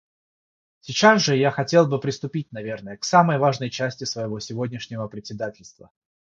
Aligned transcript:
Сейчас 0.79 1.21
же 1.21 1.37
я 1.37 1.51
хотел 1.51 1.85
бы 1.85 1.99
приступить, 1.99 2.51
наверное, 2.51 2.97
к 2.97 3.03
самой 3.03 3.37
важной 3.37 3.69
части 3.69 4.03
моего 4.17 4.39
сегодняшнего 4.39 5.07
председательства... 5.07 5.91